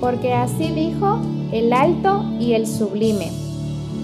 [0.00, 1.20] porque así dijo
[1.52, 3.30] el alto y el sublime,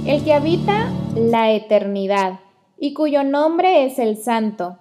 [0.07, 2.41] el que habita la eternidad
[2.79, 4.79] y cuyo nombre es el santo.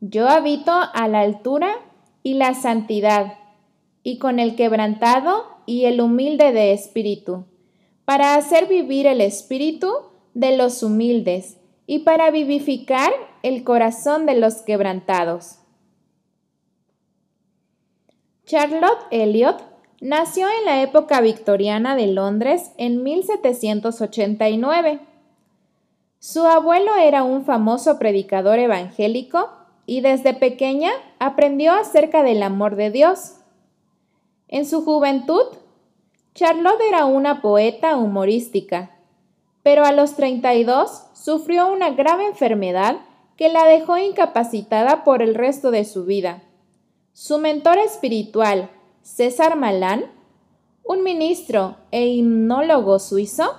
[0.00, 1.74] Yo habito a la altura
[2.22, 3.38] y la santidad,
[4.02, 7.46] y con el quebrantado y el humilde de espíritu,
[8.04, 9.90] para hacer vivir el espíritu
[10.34, 11.56] de los humildes
[11.86, 15.58] y para vivificar el corazón de los quebrantados.
[18.44, 19.71] Charlotte Elliot
[20.02, 24.98] nació en la época victoriana de Londres en 1789.
[26.18, 29.50] Su abuelo era un famoso predicador evangélico
[29.86, 33.36] y desde pequeña aprendió acerca del amor de Dios.
[34.48, 35.44] En su juventud,
[36.34, 38.90] Charlotte era una poeta humorística,
[39.62, 42.96] pero a los 32 sufrió una grave enfermedad
[43.36, 46.42] que la dejó incapacitada por el resto de su vida.
[47.12, 48.68] Su mentor espiritual,
[49.02, 50.04] César Malán,
[50.84, 53.54] un ministro e himnólogo suizo,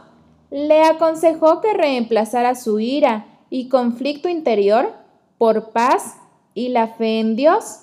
[0.49, 4.93] le aconsejó que reemplazara su ira y conflicto interior
[5.37, 6.15] por paz
[6.53, 7.81] y la fe en Dios.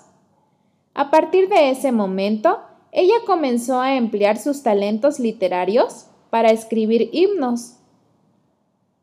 [0.95, 2.61] A partir de ese momento,
[2.93, 7.77] ella comenzó a emplear sus talentos literarios para escribir himnos.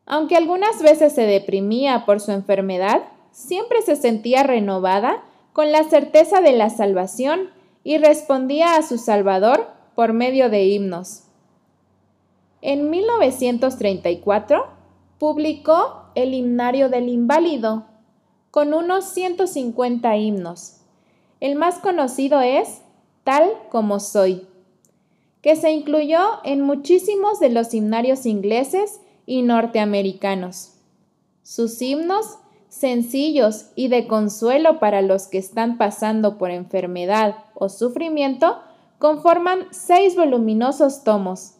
[0.05, 6.41] Aunque algunas veces se deprimía por su enfermedad, siempre se sentía renovada con la certeza
[6.41, 7.49] de la salvación
[7.87, 11.23] y respondía a su Salvador por medio de himnos.
[12.61, 14.65] En 1934
[15.17, 17.85] publicó el Himnario del Inválido,
[18.51, 20.81] con unos 150 himnos.
[21.39, 22.81] El más conocido es
[23.23, 24.45] Tal como soy,
[25.41, 30.73] que se incluyó en muchísimos de los himnarios ingleses y norteamericanos.
[31.41, 32.37] Sus himnos,
[32.79, 38.59] sencillos y de consuelo para los que están pasando por enfermedad o sufrimiento,
[38.99, 41.55] conforman seis voluminosos tomos.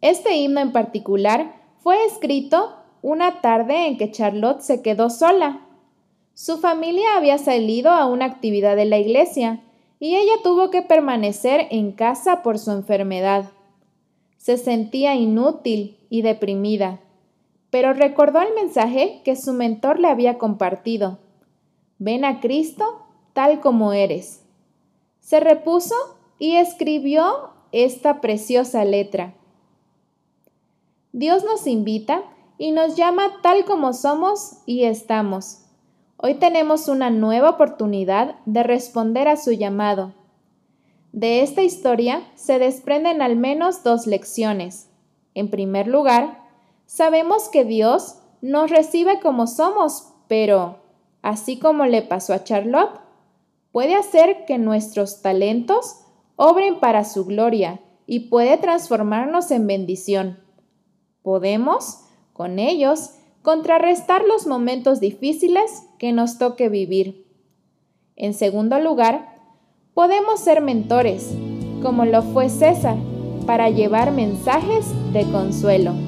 [0.00, 5.66] Este himno en particular fue escrito una tarde en que Charlotte se quedó sola.
[6.34, 9.60] Su familia había salido a una actividad de la iglesia
[10.00, 13.50] y ella tuvo que permanecer en casa por su enfermedad.
[14.36, 17.00] Se sentía inútil y deprimida,
[17.70, 21.18] pero recordó el mensaje que su mentor le había compartido.
[21.98, 24.44] Ven a Cristo tal como eres.
[25.20, 25.94] Se repuso
[26.38, 29.34] y escribió esta preciosa letra.
[31.12, 32.22] Dios nos invita
[32.58, 35.64] y nos llama tal como somos y estamos.
[36.16, 40.14] Hoy tenemos una nueva oportunidad de responder a su llamado.
[41.12, 44.90] De esta historia se desprenden al menos dos lecciones.
[45.34, 46.47] En primer lugar,
[46.88, 50.78] sabemos que Dios nos recibe como somos, pero,
[51.22, 52.98] así como le pasó a Charlotte,
[53.70, 56.00] puede hacer que nuestros talentos
[56.34, 60.40] obren para su gloria y puede transformarnos en bendición.
[61.22, 62.04] Podemos
[62.38, 67.26] con ellos, contrarrestar los momentos difíciles que nos toque vivir.
[68.14, 69.34] En segundo lugar,
[69.92, 71.34] podemos ser mentores,
[71.82, 72.96] como lo fue César,
[73.44, 76.07] para llevar mensajes de consuelo.